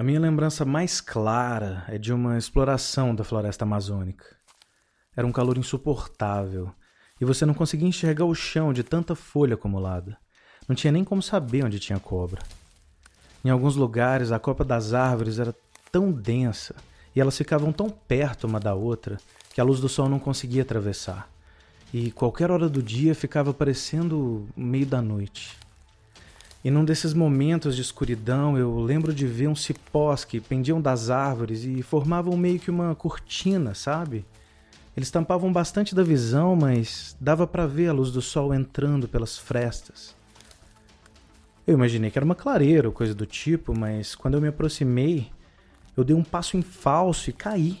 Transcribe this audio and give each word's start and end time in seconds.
A 0.00 0.02
minha 0.02 0.18
lembrança 0.18 0.64
mais 0.64 0.98
clara 0.98 1.84
é 1.86 1.98
de 1.98 2.10
uma 2.10 2.38
exploração 2.38 3.14
da 3.14 3.22
floresta 3.22 3.66
amazônica. 3.66 4.24
Era 5.14 5.26
um 5.26 5.30
calor 5.30 5.58
insuportável 5.58 6.72
e 7.20 7.24
você 7.26 7.44
não 7.44 7.52
conseguia 7.52 7.86
enxergar 7.86 8.24
o 8.24 8.34
chão 8.34 8.72
de 8.72 8.82
tanta 8.82 9.14
folha 9.14 9.56
acumulada. 9.56 10.16
Não 10.66 10.74
tinha 10.74 10.90
nem 10.90 11.04
como 11.04 11.20
saber 11.20 11.66
onde 11.66 11.78
tinha 11.78 12.00
cobra. 12.00 12.40
Em 13.44 13.50
alguns 13.50 13.76
lugares, 13.76 14.32
a 14.32 14.38
copa 14.38 14.64
das 14.64 14.94
árvores 14.94 15.38
era 15.38 15.54
tão 15.92 16.10
densa 16.10 16.74
e 17.14 17.20
elas 17.20 17.36
ficavam 17.36 17.70
tão 17.70 17.90
perto 17.90 18.46
uma 18.46 18.58
da 18.58 18.74
outra 18.74 19.18
que 19.52 19.60
a 19.60 19.64
luz 19.64 19.80
do 19.80 19.88
sol 19.90 20.08
não 20.08 20.18
conseguia 20.18 20.62
atravessar. 20.62 21.28
E 21.92 22.10
qualquer 22.10 22.50
hora 22.50 22.70
do 22.70 22.82
dia 22.82 23.14
ficava 23.14 23.52
parecendo 23.52 24.48
meio 24.56 24.86
da 24.86 25.02
noite. 25.02 25.58
E 26.62 26.70
num 26.70 26.84
desses 26.84 27.14
momentos 27.14 27.74
de 27.74 27.80
escuridão, 27.80 28.58
eu 28.58 28.78
lembro 28.80 29.14
de 29.14 29.26
ver 29.26 29.48
uns 29.48 29.62
cipós 29.64 30.24
que 30.24 30.40
pendiam 30.40 30.80
das 30.80 31.08
árvores 31.08 31.64
e 31.64 31.82
formavam 31.82 32.36
meio 32.36 32.60
que 32.60 32.70
uma 32.70 32.94
cortina, 32.94 33.74
sabe? 33.74 34.26
Eles 34.94 35.10
tampavam 35.10 35.50
bastante 35.50 35.94
da 35.94 36.02
visão, 36.02 36.54
mas 36.54 37.16
dava 37.18 37.46
para 37.46 37.66
ver 37.66 37.88
a 37.88 37.92
luz 37.92 38.10
do 38.10 38.20
sol 38.20 38.52
entrando 38.52 39.08
pelas 39.08 39.38
frestas. 39.38 40.14
Eu 41.66 41.74
imaginei 41.74 42.10
que 42.10 42.18
era 42.18 42.24
uma 42.24 42.34
clareira 42.34 42.88
ou 42.88 42.92
coisa 42.92 43.14
do 43.14 43.24
tipo, 43.24 43.78
mas 43.78 44.14
quando 44.14 44.34
eu 44.34 44.40
me 44.40 44.48
aproximei, 44.48 45.30
eu 45.96 46.04
dei 46.04 46.14
um 46.14 46.24
passo 46.24 46.58
em 46.58 46.62
falso 46.62 47.30
e 47.30 47.32
caí. 47.32 47.80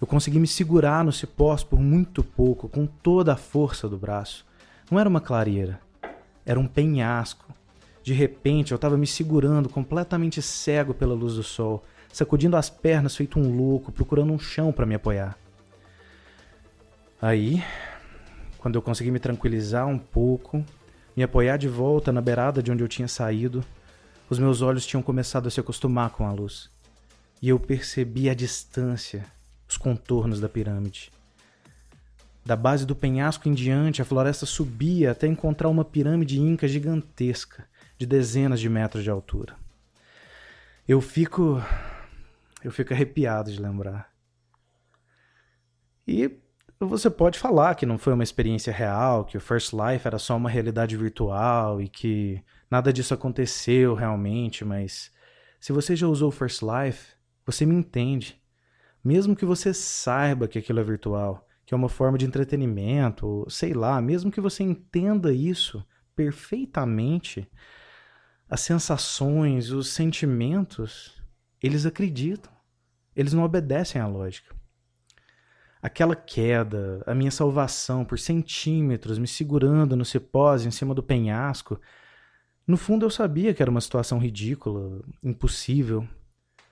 Eu 0.00 0.06
consegui 0.06 0.40
me 0.40 0.48
segurar 0.48 1.04
no 1.04 1.12
cipós 1.12 1.62
por 1.62 1.78
muito 1.78 2.24
pouco, 2.24 2.68
com 2.68 2.86
toda 2.86 3.34
a 3.34 3.36
força 3.36 3.88
do 3.88 3.96
braço. 3.96 4.44
Não 4.90 4.98
era 4.98 5.08
uma 5.08 5.20
clareira, 5.20 5.80
era 6.44 6.58
um 6.58 6.66
penhasco. 6.66 7.45
De 8.06 8.12
repente, 8.12 8.70
eu 8.70 8.76
estava 8.76 8.96
me 8.96 9.04
segurando, 9.04 9.68
completamente 9.68 10.40
cego 10.40 10.94
pela 10.94 11.12
luz 11.12 11.34
do 11.34 11.42
sol, 11.42 11.84
sacudindo 12.12 12.56
as 12.56 12.70
pernas 12.70 13.16
feito 13.16 13.36
um 13.36 13.56
louco, 13.56 13.90
procurando 13.90 14.32
um 14.32 14.38
chão 14.38 14.70
para 14.70 14.86
me 14.86 14.94
apoiar. 14.94 15.36
Aí, 17.20 17.60
quando 18.58 18.76
eu 18.76 18.82
consegui 18.82 19.10
me 19.10 19.18
tranquilizar 19.18 19.88
um 19.88 19.98
pouco, 19.98 20.64
me 21.16 21.24
apoiar 21.24 21.56
de 21.56 21.66
volta 21.66 22.12
na 22.12 22.20
beirada 22.20 22.62
de 22.62 22.70
onde 22.70 22.84
eu 22.84 22.86
tinha 22.86 23.08
saído, 23.08 23.64
os 24.30 24.38
meus 24.38 24.62
olhos 24.62 24.86
tinham 24.86 25.02
começado 25.02 25.48
a 25.48 25.50
se 25.50 25.58
acostumar 25.58 26.10
com 26.10 26.28
a 26.28 26.32
luz. 26.32 26.70
E 27.42 27.48
eu 27.48 27.58
percebi 27.58 28.30
a 28.30 28.34
distância, 28.34 29.26
os 29.68 29.76
contornos 29.76 30.38
da 30.38 30.48
pirâmide. 30.48 31.10
Da 32.44 32.54
base 32.54 32.86
do 32.86 32.94
penhasco 32.94 33.48
em 33.48 33.52
diante, 33.52 34.00
a 34.00 34.04
floresta 34.04 34.46
subia 34.46 35.10
até 35.10 35.26
encontrar 35.26 35.68
uma 35.68 35.84
pirâmide 35.84 36.40
inca 36.40 36.68
gigantesca, 36.68 37.66
de 37.98 38.06
dezenas 38.06 38.60
de 38.60 38.68
metros 38.68 39.02
de 39.02 39.10
altura. 39.10 39.56
Eu 40.86 41.00
fico. 41.00 41.62
Eu 42.62 42.70
fico 42.70 42.92
arrepiado 42.92 43.50
de 43.50 43.60
lembrar. 43.60 44.10
E 46.06 46.38
você 46.78 47.08
pode 47.08 47.38
falar 47.38 47.74
que 47.74 47.86
não 47.86 47.98
foi 47.98 48.12
uma 48.12 48.22
experiência 48.22 48.72
real, 48.72 49.24
que 49.24 49.36
o 49.36 49.40
First 49.40 49.72
Life 49.72 50.06
era 50.06 50.18
só 50.18 50.36
uma 50.36 50.50
realidade 50.50 50.96
virtual 50.96 51.80
e 51.80 51.88
que 51.88 52.42
nada 52.70 52.92
disso 52.92 53.14
aconteceu 53.14 53.94
realmente, 53.94 54.64
mas 54.64 55.10
se 55.58 55.72
você 55.72 55.96
já 55.96 56.06
usou 56.06 56.28
o 56.28 56.32
First 56.32 56.62
Life, 56.62 57.14
você 57.44 57.64
me 57.64 57.74
entende. 57.74 58.40
Mesmo 59.02 59.34
que 59.34 59.44
você 59.44 59.72
saiba 59.72 60.48
que 60.48 60.58
aquilo 60.58 60.80
é 60.80 60.84
virtual, 60.84 61.46
que 61.64 61.72
é 61.72 61.76
uma 61.76 61.88
forma 61.88 62.18
de 62.18 62.26
entretenimento, 62.26 63.46
sei 63.48 63.72
lá, 63.72 64.00
mesmo 64.00 64.30
que 64.30 64.40
você 64.40 64.62
entenda 64.62 65.32
isso 65.32 65.84
perfeitamente, 66.14 67.48
as 68.48 68.60
sensações, 68.60 69.70
os 69.70 69.88
sentimentos, 69.88 71.20
eles 71.62 71.86
acreditam. 71.86 72.52
Eles 73.14 73.32
não 73.32 73.44
obedecem 73.44 74.00
à 74.00 74.06
lógica 74.06 74.56
aquela 75.86 76.16
queda, 76.16 77.00
a 77.06 77.14
minha 77.14 77.30
salvação 77.30 78.04
por 78.04 78.18
centímetros, 78.18 79.18
me 79.18 79.26
segurando 79.28 79.94
no 79.94 80.04
cipós 80.04 80.66
em 80.66 80.70
cima 80.72 80.92
do 80.92 81.02
penhasco. 81.02 81.80
No 82.66 82.76
fundo 82.76 83.06
eu 83.06 83.10
sabia 83.10 83.54
que 83.54 83.62
era 83.62 83.70
uma 83.70 83.80
situação 83.80 84.18
ridícula, 84.18 85.00
impossível. 85.22 86.06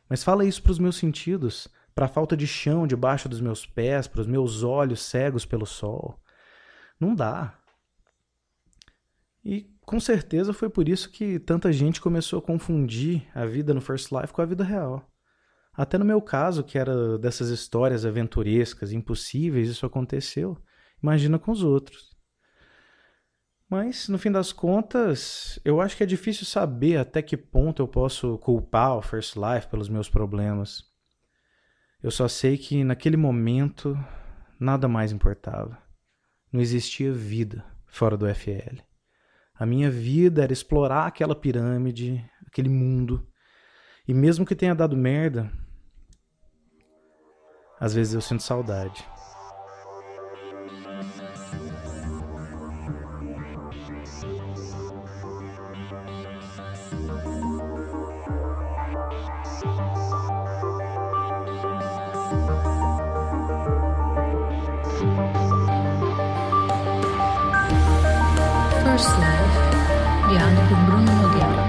Mas 0.08 0.24
fala 0.24 0.44
isso 0.44 0.60
para 0.60 0.72
os 0.72 0.80
meus 0.80 0.96
sentidos, 0.96 1.68
para 1.94 2.06
a 2.06 2.08
falta 2.08 2.36
de 2.36 2.46
chão 2.46 2.88
debaixo 2.88 3.28
dos 3.28 3.40
meus 3.40 3.64
pés, 3.64 4.08
para 4.08 4.20
os 4.20 4.26
meus 4.26 4.64
olhos 4.64 5.00
cegos 5.00 5.46
pelo 5.46 5.64
sol. 5.64 6.18
Não 6.98 7.14
dá. 7.14 7.56
E 9.44 9.70
com 9.84 10.00
certeza 10.00 10.52
foi 10.52 10.70
por 10.70 10.88
isso 10.88 11.10
que 11.10 11.38
tanta 11.38 11.72
gente 11.72 12.00
começou 12.00 12.38
a 12.38 12.42
confundir 12.42 13.26
a 13.34 13.44
vida 13.44 13.74
no 13.74 13.80
First 13.80 14.10
Life 14.12 14.32
com 14.32 14.42
a 14.42 14.46
vida 14.46 14.64
real. 14.64 15.06
Até 15.76 15.98
no 15.98 16.04
meu 16.04 16.22
caso, 16.22 16.62
que 16.62 16.78
era 16.78 17.18
dessas 17.18 17.48
histórias 17.48 18.04
aventurescas, 18.04 18.92
impossíveis, 18.92 19.68
isso 19.68 19.84
aconteceu. 19.84 20.56
Imagina 21.02 21.38
com 21.38 21.50
os 21.50 21.62
outros. 21.62 22.14
Mas, 23.68 24.08
no 24.08 24.18
fim 24.18 24.30
das 24.30 24.52
contas, 24.52 25.58
eu 25.64 25.80
acho 25.80 25.96
que 25.96 26.02
é 26.02 26.06
difícil 26.06 26.46
saber 26.46 26.96
até 26.96 27.20
que 27.20 27.36
ponto 27.36 27.82
eu 27.82 27.88
posso 27.88 28.38
culpar 28.38 28.96
o 28.96 29.02
First 29.02 29.36
Life 29.36 29.68
pelos 29.68 29.88
meus 29.88 30.08
problemas. 30.08 30.84
Eu 32.02 32.10
só 32.10 32.28
sei 32.28 32.56
que 32.56 32.84
naquele 32.84 33.16
momento 33.16 33.98
nada 34.60 34.86
mais 34.86 35.10
importava. 35.10 35.76
Não 36.52 36.60
existia 36.60 37.12
vida 37.12 37.64
fora 37.86 38.16
do 38.16 38.32
FL. 38.32 38.93
A 39.54 39.64
minha 39.64 39.90
vida 39.90 40.42
era 40.42 40.52
explorar 40.52 41.06
aquela 41.06 41.34
pirâmide, 41.34 42.24
aquele 42.46 42.68
mundo. 42.68 43.26
E 44.06 44.12
mesmo 44.12 44.44
que 44.44 44.56
tenha 44.56 44.74
dado 44.74 44.96
merda, 44.96 45.50
às 47.78 47.94
vezes 47.94 48.14
eu 48.14 48.20
sinto 48.20 48.42
saudade. 48.42 49.06
First 68.94 69.10
Love, 69.18 70.28
guiado 70.28 70.68
por 70.68 70.78
Bruno 70.86 71.12
Nogueira. 71.20 71.63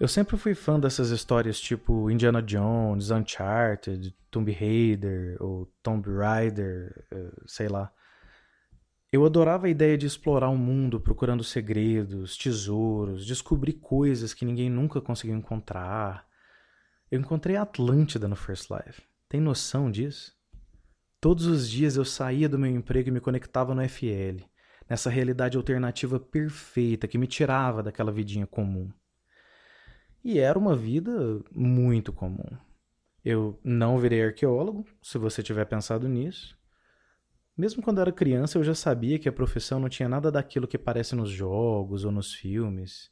Eu 0.00 0.06
sempre 0.06 0.36
fui 0.36 0.54
fã 0.54 0.78
dessas 0.78 1.10
histórias 1.10 1.58
tipo 1.60 2.08
Indiana 2.08 2.40
Jones, 2.40 3.10
Uncharted, 3.10 4.14
Tomb 4.30 4.52
Raider 4.52 5.36
ou 5.40 5.66
Tomb 5.82 6.08
Raider, 6.08 7.04
eh, 7.10 7.32
sei 7.46 7.68
lá. 7.68 7.92
Eu 9.10 9.26
adorava 9.26 9.66
a 9.66 9.70
ideia 9.70 9.98
de 9.98 10.06
explorar 10.06 10.50
o 10.50 10.52
um 10.52 10.56
mundo 10.56 11.00
procurando 11.00 11.42
segredos, 11.42 12.36
tesouros, 12.36 13.26
descobrir 13.26 13.72
coisas 13.72 14.32
que 14.32 14.44
ninguém 14.44 14.70
nunca 14.70 15.00
conseguiu 15.00 15.34
encontrar. 15.34 16.28
Eu 17.10 17.18
encontrei 17.18 17.56
a 17.56 17.62
Atlântida 17.62 18.28
no 18.28 18.36
First 18.36 18.70
Life. 18.70 19.02
Tem 19.28 19.40
noção 19.40 19.90
disso? 19.90 20.32
Todos 21.20 21.46
os 21.46 21.68
dias 21.68 21.96
eu 21.96 22.04
saía 22.04 22.48
do 22.48 22.58
meu 22.58 22.70
emprego 22.70 23.08
e 23.08 23.12
me 23.12 23.20
conectava 23.20 23.74
no 23.74 23.82
FL, 23.88 24.44
nessa 24.88 25.10
realidade 25.10 25.56
alternativa 25.56 26.20
perfeita 26.20 27.08
que 27.08 27.18
me 27.18 27.26
tirava 27.26 27.82
daquela 27.82 28.12
vidinha 28.12 28.46
comum. 28.46 28.92
E 30.28 30.38
era 30.40 30.58
uma 30.58 30.76
vida 30.76 31.42
muito 31.50 32.12
comum. 32.12 32.44
Eu 33.24 33.58
não 33.64 33.98
virei 33.98 34.22
arqueólogo, 34.22 34.84
se 35.00 35.16
você 35.16 35.42
tiver 35.42 35.64
pensado 35.64 36.06
nisso. 36.06 36.54
Mesmo 37.56 37.82
quando 37.82 38.02
era 38.02 38.12
criança, 38.12 38.58
eu 38.58 38.62
já 38.62 38.74
sabia 38.74 39.18
que 39.18 39.26
a 39.26 39.32
profissão 39.32 39.80
não 39.80 39.88
tinha 39.88 40.06
nada 40.06 40.30
daquilo 40.30 40.68
que 40.68 40.76
parece 40.76 41.16
nos 41.16 41.30
jogos 41.30 42.04
ou 42.04 42.12
nos 42.12 42.34
filmes. 42.34 43.10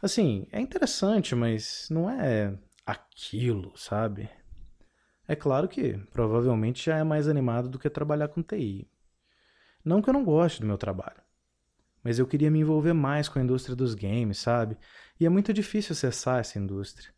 Assim, 0.00 0.46
é 0.52 0.60
interessante, 0.60 1.34
mas 1.34 1.88
não 1.90 2.08
é 2.08 2.56
aquilo, 2.86 3.76
sabe? 3.76 4.30
É 5.26 5.34
claro 5.34 5.66
que 5.66 5.98
provavelmente 6.12 6.86
já 6.86 6.98
é 6.98 7.02
mais 7.02 7.26
animado 7.26 7.68
do 7.68 7.80
que 7.80 7.90
trabalhar 7.90 8.28
com 8.28 8.44
TI. 8.44 8.88
Não 9.84 10.00
que 10.00 10.08
eu 10.08 10.14
não 10.14 10.24
goste 10.24 10.60
do 10.60 10.68
meu 10.68 10.78
trabalho 10.78 11.20
mas 12.02 12.18
eu 12.18 12.26
queria 12.26 12.50
me 12.50 12.60
envolver 12.60 12.92
mais 12.92 13.28
com 13.28 13.38
a 13.38 13.42
indústria 13.42 13.76
dos 13.76 13.94
games, 13.94 14.38
sabe? 14.38 14.76
E 15.20 15.26
é 15.26 15.28
muito 15.28 15.52
difícil 15.52 15.92
acessar 15.92 16.40
essa 16.40 16.58
indústria. 16.58 17.12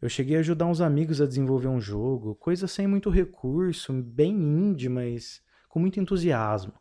Eu 0.00 0.08
cheguei 0.08 0.36
a 0.36 0.40
ajudar 0.40 0.66
uns 0.66 0.80
amigos 0.80 1.20
a 1.20 1.26
desenvolver 1.26 1.68
um 1.68 1.80
jogo, 1.80 2.34
coisa 2.34 2.66
sem 2.66 2.86
muito 2.86 3.08
recurso, 3.08 3.92
bem 3.92 4.34
indie, 4.34 4.88
mas 4.88 5.42
com 5.68 5.80
muito 5.80 5.98
entusiasmo. 5.98 6.74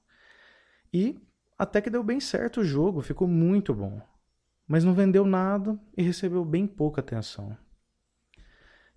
E 0.91 1.17
até 1.57 1.81
que 1.81 1.89
deu 1.89 2.03
bem 2.03 2.19
certo 2.19 2.59
o 2.59 2.65
jogo, 2.65 3.01
ficou 3.01 3.27
muito 3.27 3.73
bom. 3.73 4.01
Mas 4.67 4.83
não 4.83 4.93
vendeu 4.93 5.25
nada 5.25 5.79
e 5.95 6.01
recebeu 6.01 6.43
bem 6.43 6.67
pouca 6.67 6.99
atenção. 6.99 7.57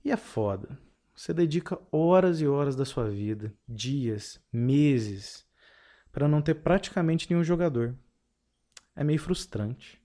E 0.05 0.11
é 0.11 0.17
foda. 0.17 0.79
Você 1.15 1.35
dedica 1.35 1.79
horas 1.91 2.41
e 2.41 2.47
horas 2.47 2.77
da 2.77 2.85
sua 2.85 3.09
vida, 3.11 3.53
dias, 3.69 4.41
meses, 4.53 5.47
para 6.13 6.29
não 6.29 6.41
ter 6.41 6.55
praticamente 6.55 7.29
nenhum 7.29 7.45
jogador. 7.45 7.97
É 8.95 9.05
meio 9.05 9.19
frustrante. 9.19 9.98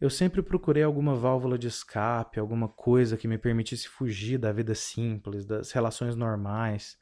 Eu 0.00 0.10
sempre 0.10 0.42
procurei 0.42 0.82
alguma 0.82 1.14
válvula 1.14 1.58
de 1.58 1.66
escape, 1.66 2.38
alguma 2.38 2.68
coisa 2.68 3.16
que 3.16 3.26
me 3.26 3.38
permitisse 3.38 3.88
fugir 3.88 4.38
da 4.38 4.52
vida 4.52 4.74
simples, 4.74 5.46
das 5.46 5.72
relações 5.72 6.14
normais. 6.14 6.98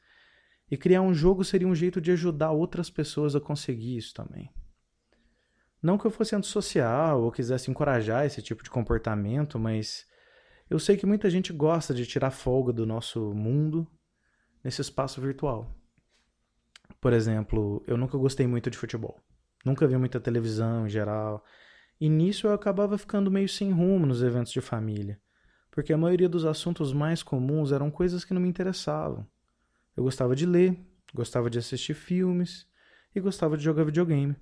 E 0.71 0.77
criar 0.77 1.01
um 1.01 1.13
jogo 1.13 1.43
seria 1.43 1.67
um 1.67 1.75
jeito 1.75 1.99
de 1.99 2.11
ajudar 2.11 2.51
outras 2.51 2.89
pessoas 2.89 3.35
a 3.35 3.41
conseguir 3.41 3.97
isso 3.97 4.13
também. 4.13 4.49
Não 5.81 5.97
que 5.97 6.05
eu 6.05 6.11
fosse 6.11 6.35
antissocial 6.35 7.21
ou 7.21 7.31
quisesse 7.31 7.69
encorajar 7.69 8.25
esse 8.25 8.41
tipo 8.41 8.63
de 8.63 8.69
comportamento, 8.69 9.59
mas 9.59 10.05
eu 10.69 10.79
sei 10.79 10.97
que 10.97 11.05
muita 11.05 11.29
gente 11.29 11.53
gosta 11.53 11.93
de 11.93 12.07
tirar 12.07 12.31
folga 12.31 12.73
do 12.73 12.85
nosso 12.85 13.33
mundo 13.35 13.87
nesse 14.63 14.81
espaço 14.81 15.21
virtual. 15.21 15.75
Por 16.99 17.13
exemplo, 17.13 17.83
eu 17.85 17.97
nunca 17.97 18.17
gostei 18.17 18.47
muito 18.47 18.71
de 18.71 18.77
futebol. 18.77 19.19
Nunca 19.63 19.85
vi 19.85 19.95
muita 19.97 20.19
televisão 20.19 20.87
em 20.87 20.89
geral. 20.89 21.43
E 21.99 22.09
nisso 22.09 22.47
eu 22.47 22.53
acabava 22.53 22.97
ficando 22.97 23.31
meio 23.31 23.47
sem 23.47 23.71
rumo 23.71 24.05
nos 24.05 24.21
eventos 24.21 24.51
de 24.51 24.61
família, 24.61 25.19
porque 25.71 25.93
a 25.93 25.97
maioria 25.97 26.27
dos 26.27 26.45
assuntos 26.45 26.91
mais 26.91 27.23
comuns 27.23 27.71
eram 27.71 27.89
coisas 27.89 28.25
que 28.25 28.33
não 28.33 28.41
me 28.41 28.49
interessavam. 28.49 29.25
Eu 29.95 30.03
gostava 30.03 30.35
de 30.35 30.45
ler, 30.45 30.77
gostava 31.13 31.49
de 31.49 31.57
assistir 31.57 31.93
filmes 31.93 32.67
e 33.15 33.19
gostava 33.19 33.57
de 33.57 33.63
jogar 33.63 33.85
videogame. 33.85 34.35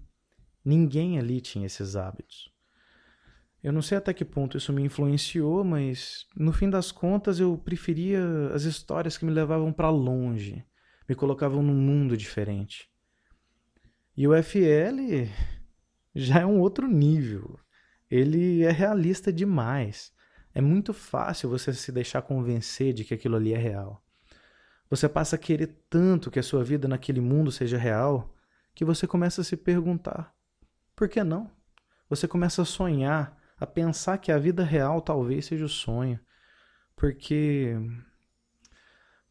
Ninguém 0.65 1.19
ali 1.19 1.39
tinha 1.39 1.67
esses 1.67 1.95
hábitos. 1.95 2.51
Eu 3.63 3.71
não 3.71 3.81
sei 3.81 3.97
até 3.97 4.13
que 4.13 4.25
ponto 4.25 4.57
isso 4.57 4.73
me 4.73 4.81
influenciou, 4.81 5.63
mas 5.63 6.27
no 6.35 6.51
fim 6.51 6.69
das 6.69 6.91
contas 6.91 7.39
eu 7.39 7.57
preferia 7.57 8.21
as 8.53 8.63
histórias 8.63 9.17
que 9.17 9.23
me 9.23 9.31
levavam 9.31 9.71
para 9.71 9.89
longe, 9.89 10.65
me 11.07 11.15
colocavam 11.15 11.63
num 11.63 11.73
mundo 11.73 12.17
diferente. 12.17 12.89
E 14.17 14.27
o 14.27 14.33
FL 14.44 15.29
já 16.13 16.42
é 16.42 16.45
um 16.45 16.60
outro 16.60 16.88
nível. 16.88 17.60
Ele 18.10 18.63
é 18.63 18.71
realista 18.71 19.31
demais. 19.31 20.13
É 20.54 20.62
muito 20.62 20.94
fácil 20.94 21.50
você 21.50 21.74
se 21.74 21.92
deixar 21.92 22.21
convencer 22.21 22.94
de 22.94 23.04
que 23.04 23.13
aquilo 23.13 23.36
ali 23.36 23.54
é 23.54 23.57
real. 23.57 24.04
Você 24.89 25.10
passa 25.10 25.36
a 25.36 25.39
querer 25.39 25.86
tanto 25.89 26.30
que 26.30 26.39
a 26.39 26.44
sua 26.44 26.63
vida 26.63 26.88
naquele 26.88 27.19
mundo 27.19 27.51
seja 27.51 27.77
real 27.77 28.31
que 28.75 28.86
você 28.86 29.07
começa 29.07 29.42
a 29.42 29.44
se 29.44 29.57
perguntar: 29.57 30.33
por 30.95 31.10
que 31.10 31.24
não? 31.24 31.50
Você 32.10 32.27
começa 32.27 32.62
a 32.62 32.66
sonhar, 32.66 33.36
a 33.59 33.66
pensar 33.66 34.19
que 34.19 34.31
a 34.31 34.38
vida 34.38 34.63
real 34.63 35.01
talvez 35.01 35.45
seja 35.45 35.66
o 35.66 35.69
sonho. 35.69 36.19
Porque, 36.95 37.75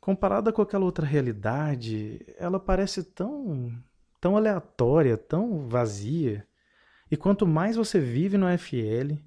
comparada 0.00 0.52
com 0.52 0.62
aquela 0.62 0.84
outra 0.84 1.06
realidade, 1.06 2.24
ela 2.36 2.58
parece 2.58 3.04
tão, 3.04 3.72
tão 4.20 4.36
aleatória, 4.36 5.16
tão 5.16 5.68
vazia. 5.68 6.46
E 7.12 7.16
quanto 7.18 7.46
mais 7.46 7.76
você 7.76 8.00
vive 8.00 8.38
no 8.38 8.46
FL, 8.56 9.18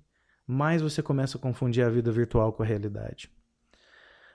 mais 0.48 0.82
você 0.82 1.04
começa 1.04 1.38
a 1.38 1.40
confundir 1.40 1.86
a 1.86 1.90
vida 1.90 2.12
virtual 2.12 2.52
com 2.52 2.64
a 2.64 2.66
realidade. 2.66 3.32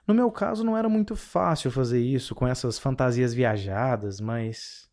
No 0.07 0.15
meu 0.15 0.31
caso, 0.31 0.63
não 0.63 0.79
era 0.79 0.89
muito 0.89 1.17
fácil 1.17 1.69
fazer 1.69 2.01
isso 2.01 2.33
com 2.33 2.47
essas 2.47 2.79
fantasias 2.79 3.35
viajadas, 3.35 4.21
mas 4.21 4.89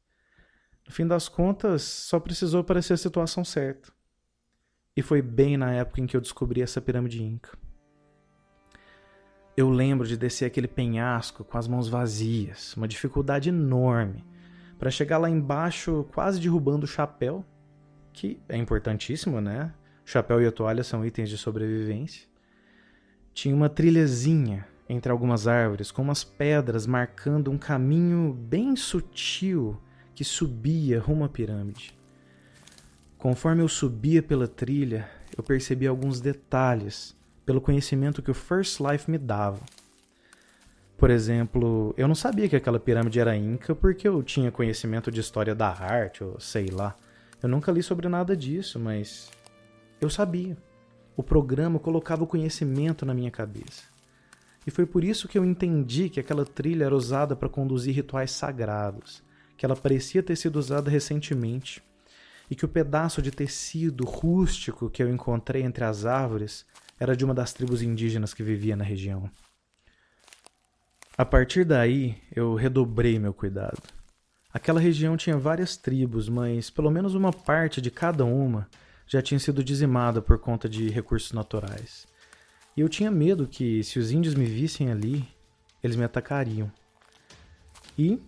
no 0.87 0.91
fim 0.91 1.05
das 1.05 1.29
contas, 1.29 1.83
só 1.83 2.19
precisou 2.19 2.61
aparecer 2.61 2.93
a 2.93 2.97
situação 2.97 3.45
certa. 3.45 3.91
E 4.95 5.03
foi 5.03 5.21
bem 5.21 5.55
na 5.55 5.71
época 5.73 6.01
em 6.01 6.07
que 6.07 6.17
eu 6.17 6.21
descobri 6.21 6.63
essa 6.63 6.81
pirâmide 6.81 7.23
inca. 7.23 7.55
Eu 9.55 9.69
lembro 9.69 10.07
de 10.07 10.17
descer 10.17 10.45
aquele 10.45 10.67
penhasco 10.67 11.43
com 11.43 11.59
as 11.59 11.67
mãos 11.67 11.87
vazias, 11.87 12.75
uma 12.75 12.87
dificuldade 12.87 13.49
enorme, 13.49 14.25
para 14.79 14.89
chegar 14.89 15.19
lá 15.19 15.29
embaixo 15.29 16.07
quase 16.11 16.39
derrubando 16.39 16.85
o 16.85 16.89
chapéu 16.89 17.45
que 18.17 18.39
é 18.49 18.57
importantíssimo, 18.57 19.39
né? 19.39 19.71
O 20.03 20.09
chapéu 20.09 20.41
e 20.41 20.47
a 20.47 20.51
toalha 20.51 20.83
são 20.83 21.05
itens 21.05 21.29
de 21.29 21.37
sobrevivência. 21.37 22.27
Tinha 23.31 23.55
uma 23.55 23.69
trilhazinha 23.69 24.65
entre 24.89 25.11
algumas 25.11 25.47
árvores, 25.47 25.91
com 25.91 26.01
umas 26.01 26.23
pedras 26.23 26.87
marcando 26.87 27.51
um 27.51 27.57
caminho 27.59 28.33
bem 28.33 28.75
sutil 28.75 29.79
que 30.15 30.23
subia 30.23 30.99
rumo 30.99 31.25
à 31.25 31.29
pirâmide. 31.29 31.95
Conforme 33.19 33.61
eu 33.61 33.67
subia 33.67 34.23
pela 34.23 34.47
trilha, 34.47 35.07
eu 35.37 35.43
percebi 35.43 35.85
alguns 35.85 36.19
detalhes 36.19 37.15
pelo 37.45 37.61
conhecimento 37.61 38.23
que 38.23 38.31
o 38.31 38.33
First 38.33 38.79
Life 38.79 39.11
me 39.11 39.19
dava. 39.19 39.61
Por 40.97 41.11
exemplo, 41.11 41.93
eu 41.95 42.07
não 42.07 42.15
sabia 42.15 42.49
que 42.49 42.55
aquela 42.55 42.79
pirâmide 42.79 43.19
era 43.19 43.35
inca 43.35 43.75
porque 43.75 44.07
eu 44.07 44.23
tinha 44.23 44.51
conhecimento 44.51 45.11
de 45.11 45.19
história 45.19 45.53
da 45.53 45.69
arte, 45.69 46.23
ou 46.23 46.39
sei 46.39 46.67
lá. 46.67 46.95
Eu 47.41 47.49
nunca 47.49 47.71
li 47.71 47.83
sobre 47.83 48.07
nada 48.07 48.35
disso, 48.35 48.79
mas 48.79 49.29
eu 50.01 50.09
sabia. 50.09 50.57
O 51.15 51.23
programa 51.23 51.79
colocava 51.79 52.23
o 52.23 52.27
conhecimento 52.27 53.05
na 53.05 53.13
minha 53.13 53.31
cabeça. 53.31 53.83
E 54.65 54.71
foi 54.71 54.85
por 54.85 55.03
isso 55.03 55.27
que 55.27 55.37
eu 55.37 55.45
entendi 55.45 56.09
que 56.09 56.19
aquela 56.19 56.45
trilha 56.45 56.85
era 56.85 56.95
usada 56.95 57.35
para 57.35 57.47
conduzir 57.47 57.95
rituais 57.95 58.31
sagrados, 58.31 59.23
que 59.55 59.65
ela 59.65 59.75
parecia 59.75 60.21
ter 60.21 60.35
sido 60.35 60.57
usada 60.57 60.89
recentemente, 60.89 61.81
e 62.49 62.55
que 62.55 62.65
o 62.65 62.67
pedaço 62.67 63.21
de 63.21 63.31
tecido 63.31 64.03
rústico 64.03 64.89
que 64.89 65.01
eu 65.01 65.09
encontrei 65.09 65.63
entre 65.63 65.83
as 65.83 66.05
árvores 66.05 66.65
era 66.99 67.15
de 67.15 67.23
uma 67.23 67.33
das 67.33 67.53
tribos 67.53 67.81
indígenas 67.81 68.33
que 68.33 68.43
vivia 68.43 68.75
na 68.75 68.83
região. 68.83 69.29
A 71.17 71.25
partir 71.25 71.63
daí, 71.63 72.17
eu 72.35 72.53
redobrei 72.55 73.17
meu 73.17 73.33
cuidado. 73.33 73.96
Aquela 74.57 74.79
região 74.79 75.15
tinha 75.15 75.37
várias 75.37 75.77
tribos, 75.77 76.27
mas 76.27 76.71
pelo 76.71 76.89
menos 76.89 77.13
uma 77.13 77.31
parte 77.31 77.79
de 77.79 77.91
cada 77.91 78.25
uma 78.25 78.67
já 79.05 79.21
tinha 79.21 79.39
sido 79.39 79.63
dizimada 79.63 80.19
por 80.19 80.39
conta 80.39 80.67
de 80.67 80.89
recursos 80.89 81.31
naturais. 81.31 82.07
E 82.75 82.81
eu 82.81 82.89
tinha 82.89 83.11
medo 83.11 83.45
que, 83.45 83.83
se 83.83 83.99
os 83.99 84.11
índios 84.11 84.33
me 84.33 84.45
vissem 84.45 84.89
ali, 84.89 85.29
eles 85.83 85.95
me 85.95 86.03
atacariam. 86.03 86.71
E 87.95 88.19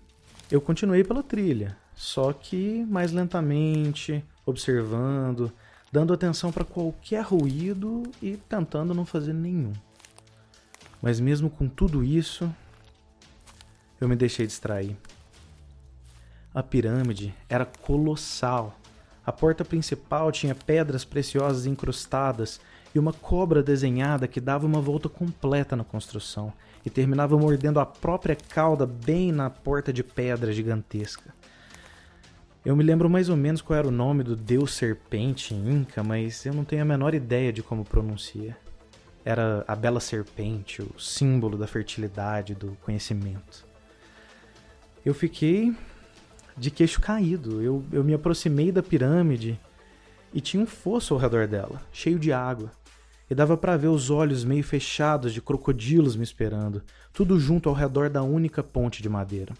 eu 0.51 0.61
continuei 0.61 1.03
pela 1.03 1.23
trilha, 1.23 1.75
só 1.95 2.31
que 2.31 2.85
mais 2.85 3.11
lentamente, 3.11 4.23
observando, 4.45 5.51
dando 5.91 6.13
atenção 6.13 6.51
para 6.51 6.63
qualquer 6.63 7.23
ruído 7.23 8.03
e 8.21 8.37
tentando 8.37 8.93
não 8.93 9.03
fazer 9.03 9.33
nenhum. 9.33 9.73
Mas 11.01 11.19
mesmo 11.19 11.49
com 11.49 11.67
tudo 11.67 12.03
isso, 12.03 12.47
eu 13.99 14.07
me 14.07 14.15
deixei 14.15 14.45
distrair. 14.45 14.95
A 16.53 16.63
pirâmide 16.63 17.33
era 17.47 17.65
colossal. 17.65 18.79
A 19.25 19.31
porta 19.31 19.63
principal 19.63 20.31
tinha 20.31 20.55
pedras 20.55 21.05
preciosas 21.05 21.65
incrustadas 21.67 22.59
e 22.93 22.97
uma 22.97 23.13
cobra 23.13 23.61
desenhada 23.61 24.27
que 24.27 24.41
dava 24.41 24.65
uma 24.65 24.81
volta 24.81 25.07
completa 25.07 25.75
na 25.75 25.83
construção 25.83 26.51
e 26.83 26.89
terminava 26.89 27.37
mordendo 27.37 27.79
a 27.79 27.85
própria 27.85 28.35
cauda 28.35 28.85
bem 28.85 29.31
na 29.31 29.49
porta 29.49 29.93
de 29.93 30.03
pedra 30.03 30.51
gigantesca. 30.51 31.33
Eu 32.65 32.75
me 32.75 32.83
lembro 32.83 33.09
mais 33.09 33.29
ou 33.29 33.37
menos 33.37 33.61
qual 33.61 33.77
era 33.77 33.87
o 33.87 33.91
nome 33.91 34.23
do 34.23 34.35
deus 34.35 34.73
serpente 34.73 35.53
inca, 35.53 36.03
mas 36.03 36.45
eu 36.45 36.53
não 36.53 36.65
tenho 36.65 36.81
a 36.81 36.85
menor 36.85 37.13
ideia 37.13 37.53
de 37.53 37.61
como 37.61 37.85
pronuncia. 37.85 38.57
Era 39.23 39.63
a 39.67 39.75
bela 39.75 39.99
serpente, 39.99 40.81
o 40.81 40.99
símbolo 40.99 41.57
da 41.57 41.67
fertilidade, 41.67 42.55
do 42.55 42.75
conhecimento. 42.81 43.65
Eu 45.05 45.13
fiquei 45.13 45.75
de 46.59 46.69
queixo 46.69 46.99
caído. 46.99 47.61
Eu, 47.61 47.83
eu 47.91 48.03
me 48.03 48.13
aproximei 48.13 48.71
da 48.71 48.83
pirâmide 48.83 49.59
e 50.33 50.41
tinha 50.41 50.61
um 50.61 50.67
fosso 50.67 51.13
ao 51.13 51.19
redor 51.19 51.47
dela, 51.47 51.81
cheio 51.91 52.19
de 52.19 52.31
água. 52.33 52.71
E 53.29 53.35
dava 53.35 53.55
para 53.55 53.77
ver 53.77 53.87
os 53.87 54.09
olhos 54.09 54.43
meio 54.43 54.63
fechados 54.63 55.33
de 55.33 55.41
crocodilos 55.41 56.15
me 56.15 56.23
esperando, 56.23 56.81
tudo 57.13 57.39
junto 57.39 57.69
ao 57.69 57.75
redor 57.75 58.09
da 58.09 58.23
única 58.23 58.61
ponte 58.61 59.01
de 59.01 59.07
madeira. 59.07 59.53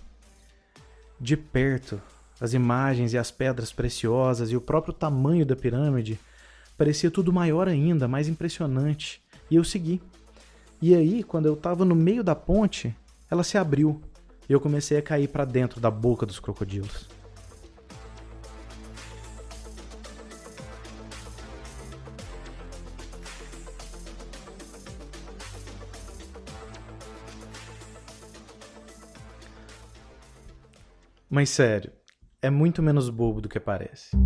De 1.19 1.37
perto, 1.37 2.01
as 2.41 2.53
imagens 2.53 3.13
e 3.13 3.17
as 3.17 3.29
pedras 3.29 3.71
preciosas 3.71 4.51
e 4.51 4.55
o 4.55 4.61
próprio 4.61 4.93
tamanho 4.93 5.45
da 5.45 5.55
pirâmide 5.55 6.19
parecia 6.77 7.11
tudo 7.11 7.31
maior 7.31 7.67
ainda, 7.67 8.07
mais 8.07 8.27
impressionante. 8.27 9.21
E 9.51 9.55
eu 9.55 9.63
segui. 9.63 10.01
E 10.81 10.95
aí, 10.95 11.23
quando 11.23 11.45
eu 11.45 11.53
estava 11.53 11.85
no 11.85 11.93
meio 11.93 12.23
da 12.23 12.33
ponte, 12.33 12.95
ela 13.29 13.43
se 13.43 13.57
abriu 13.57 14.01
e 14.49 14.53
eu 14.53 14.59
comecei 14.59 14.97
a 14.97 15.01
cair 15.01 15.27
para 15.27 15.45
dentro 15.45 15.79
da 15.79 15.91
boca 15.91 16.25
dos 16.25 16.39
crocodilos. 16.39 17.07
Mas 31.29 31.51
sério, 31.51 31.91
é 32.41 32.49
muito 32.49 32.81
menos 32.81 33.07
bobo 33.07 33.39
do 33.39 33.47
que 33.47 33.59
parece. 33.59 34.17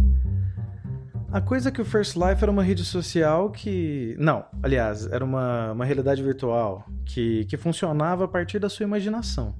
A 1.34 1.42
coisa 1.42 1.68
é 1.68 1.72
que 1.72 1.82
o 1.82 1.86
First 1.86 2.15
Life 2.15 2.42
era 2.42 2.50
uma 2.50 2.63
rede 2.63 2.86
social 2.86 3.51
que. 3.51 4.15
Não, 4.18 4.46
aliás, 4.62 5.06
era 5.08 5.25
uma, 5.25 5.74
uma 5.74 5.84
realidade 5.84 6.24
virtual 6.24 6.88
que, 7.06 7.44
que 7.46 7.58
funcionava 7.58 8.24
a 8.24 8.27
partir 8.27 8.58
da 8.58 8.70
sua 8.70 8.86
imaginação. 8.86 9.53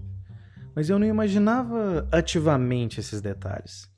Mas 0.76 0.90
eu 0.90 0.98
não 0.98 1.06
imaginava 1.06 2.08
ativamente 2.12 3.00
esses 3.00 3.22
detalhes. 3.22 3.90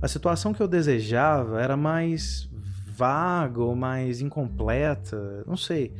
A 0.00 0.08
situação 0.08 0.52
que 0.52 0.62
eu 0.62 0.68
desejava 0.68 1.60
era 1.60 1.76
mais 1.76 2.48
vaga 2.86 3.62
ou 3.62 3.74
mais 3.74 4.20
incompleta, 4.20 5.42
não 5.46 5.56
sei. 5.56 5.94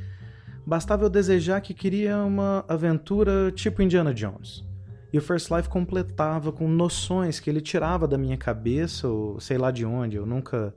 Bastava 0.67 1.05
eu 1.05 1.11
desejar 1.11 1.61
que 1.61 1.73
queria 1.73 2.19
uma 2.19 2.65
aventura 2.69 3.51
tipo 3.51 3.83
Indiana 3.83 4.13
Jones. 4.13 4.65
E 5.13 5.19
o 5.19 5.23
First 5.23 5.51
Life 5.51 5.69
completava 5.69 6.53
com 6.53 6.69
noções 6.69 7.41
que 7.41 7.51
ele 7.51 7.61
tirava 7.61 8.07
da 8.07 8.17
minha 8.17 8.37
cabeça, 8.37 9.09
ou 9.09 9.41
sei 9.41 9.59
lá 9.59 9.71
de 9.71 9.85
onde, 9.85 10.17
eu 10.17 10.25
nunca 10.25 10.75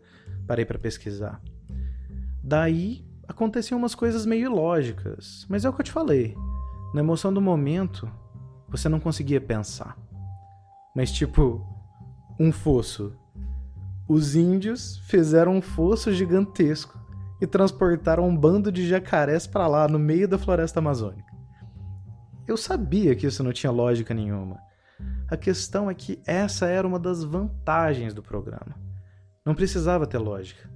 parei 0.47 0.65
para 0.65 0.79
pesquisar. 0.79 1.39
Daí 2.43 3.05
aconteciam 3.27 3.77
umas 3.77 3.93
coisas 3.93 4.25
meio 4.25 4.45
ilógicas, 4.45 5.45
mas 5.47 5.65
é 5.65 5.69
o 5.69 5.73
que 5.73 5.81
eu 5.81 5.85
te 5.85 5.91
falei. 5.91 6.35
Na 6.93 7.01
emoção 7.01 7.31
do 7.33 7.41
momento, 7.41 8.09
você 8.73 8.89
não 8.89 8.99
conseguia 8.99 9.39
pensar. 9.39 9.95
Mas 10.95 11.11
tipo, 11.11 11.63
um 12.39 12.51
fosso. 12.51 13.15
Os 14.09 14.35
índios 14.35 14.97
fizeram 15.05 15.55
um 15.55 15.61
fosso 15.61 16.11
gigantesco 16.11 16.99
e 17.39 17.45
transportaram 17.45 18.27
um 18.27 18.35
bando 18.35 18.71
de 18.71 18.87
jacarés 18.87 19.45
para 19.45 19.67
lá, 19.67 19.87
no 19.87 19.99
meio 19.99 20.27
da 20.27 20.39
floresta 20.39 20.79
amazônica. 20.79 21.31
Eu 22.47 22.57
sabia 22.57 23.15
que 23.15 23.27
isso 23.27 23.43
não 23.43 23.53
tinha 23.53 23.71
lógica 23.71 24.11
nenhuma. 24.11 24.57
A 25.29 25.37
questão 25.37 25.87
é 25.87 25.93
que 25.93 26.19
essa 26.25 26.65
era 26.65 26.87
uma 26.87 26.97
das 26.97 27.23
vantagens 27.23 28.11
do 28.11 28.23
programa. 28.23 28.75
Não 29.45 29.53
precisava 29.53 30.07
ter 30.07 30.17
lógica. 30.17 30.67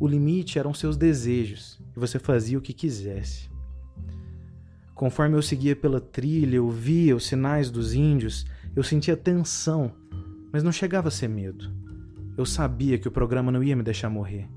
O 0.00 0.08
limite 0.08 0.58
eram 0.58 0.74
seus 0.74 0.96
desejos 0.96 1.80
e 1.96 2.00
você 2.00 2.18
fazia 2.18 2.58
o 2.58 2.60
que 2.60 2.72
quisesse. 2.72 3.48
Conforme 4.94 5.36
eu 5.36 5.42
seguia 5.42 5.74
pela 5.74 6.00
trilha, 6.00 6.56
eu 6.56 6.70
via 6.70 7.16
os 7.16 7.26
sinais 7.26 7.70
dos 7.70 7.94
índios, 7.94 8.46
eu 8.76 8.82
sentia 8.82 9.16
tensão, 9.16 9.92
mas 10.52 10.62
não 10.62 10.70
chegava 10.70 11.08
a 11.08 11.10
ser 11.10 11.28
medo. 11.28 11.68
Eu 12.36 12.46
sabia 12.46 12.98
que 12.98 13.08
o 13.08 13.12
programa 13.12 13.50
não 13.50 13.62
ia 13.62 13.74
me 13.74 13.82
deixar 13.82 14.08
morrer. 14.08 14.48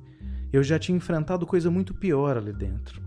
Eu 0.53 0.63
já 0.63 0.77
tinha 0.77 0.95
enfrentado 0.95 1.45
coisa 1.45 1.71
muito 1.71 1.93
pior 1.93 2.37
ali 2.37 2.53
dentro. 2.53 3.01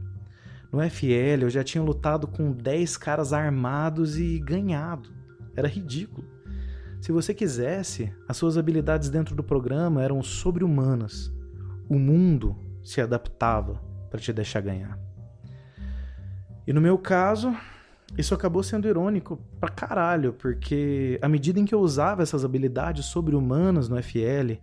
No 0.73 0.81
FL 0.89 1.43
eu 1.43 1.51
já 1.51 1.65
tinha 1.65 1.83
lutado 1.83 2.27
com 2.27 2.53
10 2.53 2.97
caras 2.97 3.33
armados 3.33 4.19
e 4.19 4.39
ganhado. 4.39 5.09
Era 5.57 5.69
ridículo. 5.69 6.27
Se 7.01 7.13
você 7.13 7.33
quisesse, 7.33 8.13
as 8.29 8.37
suas 8.37 8.59
habilidades 8.59 9.09
dentro 9.09 9.35
do 9.35 9.43
programa 9.43 10.03
eram 10.03 10.23
sobre-humanas. 10.23 11.33
O 11.89 11.99
mundo 11.99 12.57
se 12.85 13.01
adaptava 13.01 13.83
para 14.11 14.21
te 14.21 14.33
deixar 14.33 14.61
ganhar. 14.61 14.99
E 16.67 16.73
no 16.73 16.81
meu 16.81 16.99
caso, 16.99 17.55
isso 18.17 18.35
acabou 18.35 18.63
sendo 18.63 18.89
irônico 18.89 19.39
pra 19.59 19.69
caralho, 19.69 20.33
porque 20.33 21.19
à 21.23 21.29
medida 21.29 21.59
em 21.59 21.65
que 21.65 21.75
eu 21.75 21.81
usava 21.81 22.23
essas 22.23 22.45
habilidades 22.45 23.07
sobre-humanas 23.07 23.89
no 23.89 24.01
FL, 24.03 24.59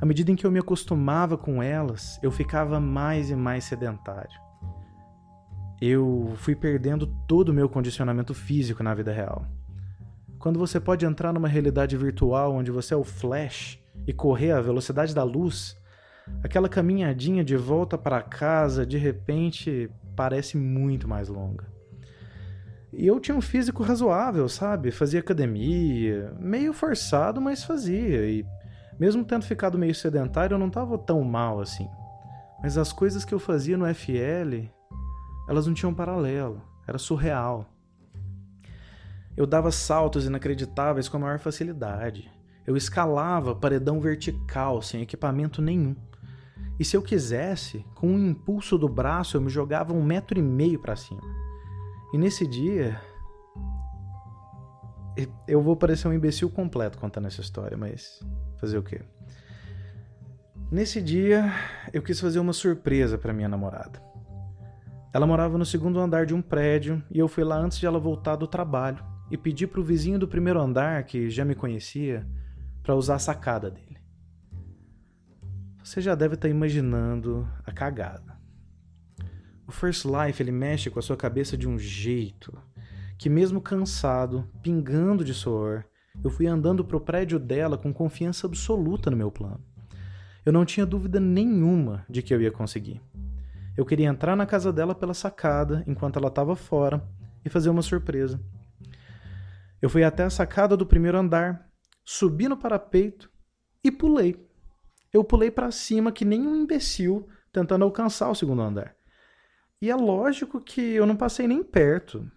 à 0.00 0.04
medida 0.04 0.30
em 0.30 0.36
que 0.36 0.46
eu 0.46 0.50
me 0.50 0.58
acostumava 0.58 1.38
com 1.38 1.62
elas, 1.62 2.18
eu 2.22 2.30
ficava 2.30 2.80
mais 2.80 3.30
e 3.30 3.36
mais 3.36 3.64
sedentário 3.64 4.46
eu 5.80 6.32
fui 6.36 6.54
perdendo 6.54 7.06
todo 7.26 7.50
o 7.50 7.54
meu 7.54 7.68
condicionamento 7.68 8.32
físico 8.32 8.82
na 8.82 8.94
vida 8.94 9.12
real. 9.12 9.46
Quando 10.38 10.58
você 10.58 10.80
pode 10.80 11.04
entrar 11.04 11.32
numa 11.32 11.48
realidade 11.48 11.96
virtual 11.96 12.54
onde 12.54 12.70
você 12.70 12.94
é 12.94 12.96
o 12.96 13.04
Flash 13.04 13.78
e 14.06 14.12
correr 14.12 14.52
à 14.52 14.60
velocidade 14.60 15.14
da 15.14 15.22
luz, 15.22 15.76
aquela 16.42 16.68
caminhadinha 16.68 17.44
de 17.44 17.56
volta 17.56 17.98
para 17.98 18.22
casa 18.22 18.86
de 18.86 18.96
repente 18.96 19.90
parece 20.16 20.56
muito 20.56 21.06
mais 21.06 21.28
longa. 21.28 21.64
E 22.92 23.06
eu 23.06 23.20
tinha 23.20 23.36
um 23.36 23.42
físico 23.42 23.82
razoável, 23.82 24.48
sabe? 24.48 24.90
Fazia 24.90 25.20
academia, 25.20 26.34
meio 26.40 26.72
forçado, 26.72 27.40
mas 27.40 27.62
fazia. 27.62 28.28
E 28.28 28.46
mesmo 28.98 29.24
tendo 29.24 29.44
ficado 29.44 29.78
meio 29.78 29.94
sedentário, 29.94 30.54
eu 30.54 30.58
não 30.58 30.68
estava 30.68 30.96
tão 30.96 31.22
mal 31.22 31.60
assim. 31.60 31.88
Mas 32.62 32.78
as 32.78 32.92
coisas 32.92 33.24
que 33.24 33.34
eu 33.34 33.38
fazia 33.38 33.76
no 33.76 33.86
FL 33.94 34.74
elas 35.48 35.66
não 35.66 35.74
tinham 35.74 35.94
paralelo, 35.94 36.60
era 36.86 36.98
surreal. 36.98 37.66
Eu 39.36 39.46
dava 39.46 39.70
saltos 39.70 40.26
inacreditáveis 40.26 41.08
com 41.08 41.18
a 41.18 41.20
maior 41.20 41.38
facilidade. 41.38 42.30
Eu 42.66 42.76
escalava 42.76 43.54
paredão 43.54 44.00
vertical 44.00 44.82
sem 44.82 45.02
equipamento 45.02 45.62
nenhum. 45.62 45.94
E 46.78 46.84
se 46.84 46.96
eu 46.96 47.02
quisesse, 47.02 47.84
com 47.94 48.08
um 48.08 48.26
impulso 48.26 48.76
do 48.76 48.88
braço, 48.88 49.36
eu 49.36 49.40
me 49.40 49.48
jogava 49.48 49.92
um 49.92 50.02
metro 50.02 50.38
e 50.38 50.42
meio 50.42 50.78
para 50.78 50.96
cima. 50.96 51.22
E 52.12 52.18
nesse 52.18 52.46
dia. 52.46 53.00
Eu 55.48 55.62
vou 55.62 55.74
parecer 55.74 56.06
um 56.08 56.12
imbecil 56.12 56.50
completo 56.50 56.98
contando 56.98 57.26
essa 57.26 57.40
história, 57.40 57.74
mas 57.74 58.20
fazer 58.60 58.76
o 58.76 58.82
quê? 58.82 59.00
Nesse 60.70 61.00
dia, 61.00 61.50
eu 61.92 62.02
quis 62.02 62.20
fazer 62.20 62.38
uma 62.38 62.52
surpresa 62.52 63.16
para 63.16 63.32
minha 63.32 63.48
namorada. 63.48 64.02
Ela 65.14 65.26
morava 65.26 65.56
no 65.56 65.64
segundo 65.64 66.00
andar 66.00 66.26
de 66.26 66.34
um 66.34 66.42
prédio 66.42 67.02
e 67.10 67.18
eu 67.18 67.28
fui 67.28 67.44
lá 67.44 67.56
antes 67.56 67.78
de 67.78 67.86
ela 67.86 67.98
voltar 67.98 68.36
do 68.36 68.46
trabalho 68.46 69.02
e 69.30 69.38
pedi 69.38 69.66
para 69.66 69.80
o 69.80 69.84
vizinho 69.84 70.18
do 70.18 70.28
primeiro 70.28 70.60
andar, 70.60 71.04
que 71.04 71.30
já 71.30 71.44
me 71.44 71.54
conhecia, 71.54 72.26
para 72.82 72.94
usar 72.94 73.14
a 73.14 73.18
sacada 73.18 73.70
dele. 73.70 73.85
Você 75.86 76.00
já 76.00 76.16
deve 76.16 76.34
estar 76.34 76.48
tá 76.48 76.50
imaginando 76.52 77.48
a 77.64 77.70
cagada. 77.70 78.36
O 79.68 79.70
First 79.70 80.04
Life 80.04 80.42
ele 80.42 80.50
mexe 80.50 80.90
com 80.90 80.98
a 80.98 81.02
sua 81.02 81.16
cabeça 81.16 81.56
de 81.56 81.68
um 81.68 81.78
jeito 81.78 82.52
que, 83.16 83.30
mesmo 83.30 83.60
cansado, 83.60 84.50
pingando 84.60 85.24
de 85.24 85.32
suor, 85.32 85.84
eu 86.24 86.28
fui 86.28 86.48
andando 86.48 86.84
para 86.84 86.96
o 86.96 87.00
prédio 87.00 87.38
dela 87.38 87.78
com 87.78 87.94
confiança 87.94 88.48
absoluta 88.48 89.12
no 89.12 89.16
meu 89.16 89.30
plano. 89.30 89.64
Eu 90.44 90.52
não 90.52 90.64
tinha 90.64 90.84
dúvida 90.84 91.20
nenhuma 91.20 92.04
de 92.10 92.20
que 92.20 92.34
eu 92.34 92.42
ia 92.42 92.50
conseguir. 92.50 93.00
Eu 93.76 93.86
queria 93.86 94.08
entrar 94.08 94.34
na 94.34 94.44
casa 94.44 94.72
dela 94.72 94.92
pela 94.92 95.14
sacada 95.14 95.84
enquanto 95.86 96.18
ela 96.18 96.28
estava 96.28 96.56
fora 96.56 97.00
e 97.44 97.48
fazer 97.48 97.70
uma 97.70 97.80
surpresa. 97.80 98.40
Eu 99.80 99.88
fui 99.88 100.02
até 100.02 100.24
a 100.24 100.30
sacada 100.30 100.76
do 100.76 100.84
primeiro 100.84 101.16
andar, 101.16 101.70
subi 102.04 102.48
no 102.48 102.56
parapeito 102.56 103.30
e 103.84 103.92
pulei. 103.92 104.45
Eu 105.12 105.24
pulei 105.24 105.50
para 105.50 105.70
cima 105.70 106.12
que 106.12 106.24
nem 106.24 106.46
um 106.46 106.56
imbecil 106.56 107.28
tentando 107.52 107.84
alcançar 107.84 108.28
o 108.30 108.34
segundo 108.34 108.62
andar. 108.62 108.94
E 109.80 109.90
é 109.90 109.96
lógico 109.96 110.60
que 110.60 110.80
eu 110.80 111.06
não 111.06 111.16
passei 111.16 111.46
nem 111.46 111.62
perto. 111.62 112.30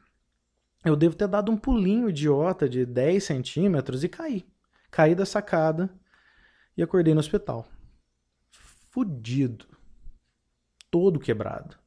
Eu 0.83 0.95
devo 0.95 1.15
ter 1.15 1.27
dado 1.27 1.51
um 1.51 1.57
pulinho 1.57 2.09
idiota 2.09 2.67
de 2.69 2.85
10 2.85 3.23
centímetros 3.23 4.03
e 4.03 4.09
caí. 4.09 4.47
Caí 4.91 5.13
da 5.13 5.25
sacada 5.25 5.89
e 6.75 6.83
acordei 6.83 7.13
no 7.13 7.19
hospital. 7.19 7.67
Fudido 8.89 9.65
todo 10.89 11.19
quebrado. 11.19 11.77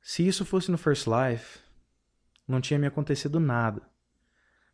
Se 0.00 0.26
isso 0.26 0.44
fosse 0.44 0.70
no 0.70 0.78
First 0.78 1.06
Life, 1.06 1.60
não 2.46 2.60
tinha 2.60 2.78
me 2.78 2.86
acontecido 2.86 3.38
nada. 3.38 3.82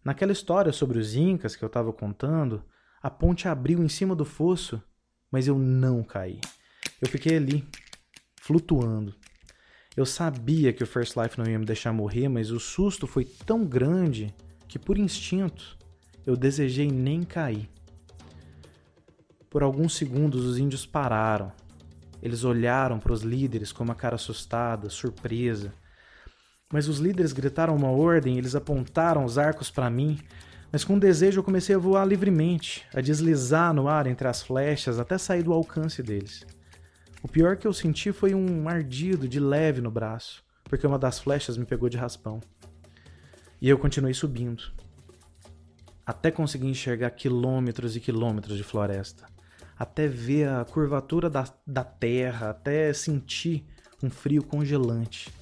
Naquela 0.04 0.32
história 0.32 0.72
sobre 0.72 0.98
os 0.98 1.14
Incas 1.14 1.56
que 1.56 1.64
eu 1.64 1.66
estava 1.66 1.92
contando, 1.92 2.64
a 3.04 3.10
ponte 3.10 3.46
abriu 3.46 3.84
em 3.84 3.88
cima 3.90 4.16
do 4.16 4.24
fosso, 4.24 4.82
mas 5.30 5.46
eu 5.46 5.58
não 5.58 6.02
caí. 6.02 6.40
Eu 7.02 7.06
fiquei 7.06 7.36
ali, 7.36 7.62
flutuando. 8.40 9.14
Eu 9.94 10.06
sabia 10.06 10.72
que 10.72 10.82
o 10.82 10.86
First 10.86 11.14
Life 11.14 11.38
não 11.38 11.44
ia 11.44 11.58
me 11.58 11.66
deixar 11.66 11.92
morrer, 11.92 12.30
mas 12.30 12.50
o 12.50 12.58
susto 12.58 13.06
foi 13.06 13.26
tão 13.26 13.62
grande 13.62 14.34
que, 14.66 14.78
por 14.78 14.96
instinto, 14.96 15.76
eu 16.24 16.34
desejei 16.34 16.90
nem 16.90 17.24
cair. 17.24 17.68
Por 19.50 19.62
alguns 19.62 19.96
segundos, 19.96 20.42
os 20.42 20.56
índios 20.56 20.86
pararam, 20.86 21.52
eles 22.22 22.42
olharam 22.42 22.98
para 22.98 23.12
os 23.12 23.20
líderes 23.20 23.70
com 23.70 23.84
uma 23.84 23.94
cara 23.94 24.14
assustada, 24.14 24.88
surpresa. 24.88 25.74
Mas 26.72 26.88
os 26.88 27.00
líderes 27.00 27.34
gritaram 27.34 27.76
uma 27.76 27.90
ordem, 27.90 28.38
eles 28.38 28.54
apontaram 28.54 29.26
os 29.26 29.36
arcos 29.36 29.70
para 29.70 29.90
mim, 29.90 30.18
mas 30.74 30.82
com 30.82 30.98
desejo 30.98 31.38
eu 31.38 31.44
comecei 31.44 31.72
a 31.72 31.78
voar 31.78 32.04
livremente, 32.04 32.84
a 32.92 33.00
deslizar 33.00 33.72
no 33.72 33.86
ar 33.86 34.08
entre 34.08 34.26
as 34.26 34.42
flechas 34.42 34.98
até 34.98 35.16
sair 35.16 35.44
do 35.44 35.52
alcance 35.52 36.02
deles. 36.02 36.44
O 37.22 37.28
pior 37.28 37.56
que 37.56 37.64
eu 37.64 37.72
senti 37.72 38.10
foi 38.10 38.34
um 38.34 38.68
ardido 38.68 39.28
de 39.28 39.38
leve 39.38 39.80
no 39.80 39.88
braço, 39.88 40.42
porque 40.64 40.84
uma 40.84 40.98
das 40.98 41.20
flechas 41.20 41.56
me 41.56 41.64
pegou 41.64 41.88
de 41.88 41.96
raspão. 41.96 42.40
E 43.62 43.68
eu 43.68 43.78
continuei 43.78 44.12
subindo, 44.12 44.64
até 46.04 46.32
conseguir 46.32 46.66
enxergar 46.66 47.10
quilômetros 47.10 47.94
e 47.94 48.00
quilômetros 48.00 48.56
de 48.56 48.64
floresta 48.64 49.32
até 49.78 50.08
ver 50.08 50.48
a 50.48 50.64
curvatura 50.64 51.30
da, 51.30 51.44
da 51.64 51.84
terra, 51.84 52.50
até 52.50 52.92
sentir 52.92 53.64
um 54.02 54.10
frio 54.10 54.42
congelante. 54.42 55.32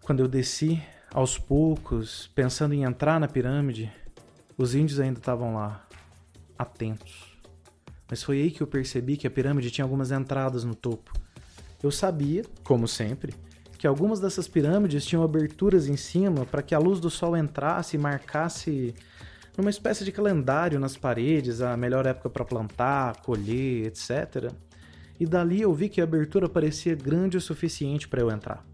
Quando 0.00 0.20
eu 0.20 0.28
desci, 0.28 0.80
aos 1.12 1.36
poucos, 1.36 2.30
pensando 2.34 2.74
em 2.74 2.84
entrar 2.84 3.18
na 3.18 3.28
pirâmide, 3.28 3.92
Os 4.56 4.74
índios 4.74 5.00
ainda 5.00 5.18
estavam 5.18 5.54
lá, 5.54 5.86
atentos. 6.58 7.34
Mas 8.06 8.22
foi 8.22 8.42
aí 8.42 8.50
que 8.50 8.62
eu 8.62 8.66
percebi 8.66 9.16
que 9.16 9.26
a 9.26 9.30
pirâmide 9.30 9.70
tinha 9.70 9.84
algumas 9.84 10.10
entradas 10.10 10.64
no 10.64 10.74
topo. 10.74 11.14
Eu 11.82 11.90
sabia, 11.90 12.44
como 12.62 12.86
sempre, 12.86 13.34
que 13.78 13.86
algumas 13.86 14.20
dessas 14.20 14.46
pirâmides 14.46 15.06
tinham 15.06 15.22
aberturas 15.22 15.86
em 15.86 15.96
cima 15.96 16.44
para 16.44 16.60
que 16.60 16.74
a 16.74 16.78
luz 16.78 17.00
do 17.00 17.08
sol 17.08 17.34
entrasse 17.34 17.96
e 17.96 17.98
marcasse 17.98 18.94
numa 19.56 19.70
espécie 19.70 20.04
de 20.04 20.12
calendário 20.12 20.78
nas 20.78 20.96
paredes 20.96 21.62
a 21.62 21.74
melhor 21.76 22.04
época 22.04 22.28
para 22.28 22.44
plantar, 22.44 23.22
colher, 23.22 23.86
etc. 23.86 24.52
E 25.18 25.24
dali 25.24 25.62
eu 25.62 25.72
vi 25.72 25.88
que 25.88 26.02
a 26.02 26.04
abertura 26.04 26.50
parecia 26.50 26.94
grande 26.94 27.38
o 27.38 27.40
suficiente 27.40 28.06
para 28.06 28.20
eu 28.20 28.30
entrar. 28.30 28.69